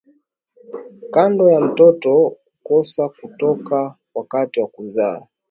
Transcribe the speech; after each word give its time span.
Kondo 1.13 1.45
ya 1.51 1.61
mtoto 1.61 2.37
kukosa 2.63 3.09
kutoka 3.09 3.95
wakati 4.13 4.59
wa 4.61 4.67
kuzaa 4.67 5.27